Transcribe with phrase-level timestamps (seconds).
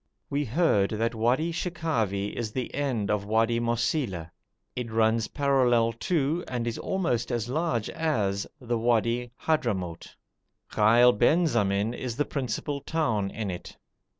[0.31, 4.31] We heard that Wadi Shekhavi is the end of Wadi Mosila.
[4.75, 10.15] It runs parallel to, and is almost as large as, the Wadi Hadhramout.
[10.71, 13.77] Ghail Benzamin is the principal town in it.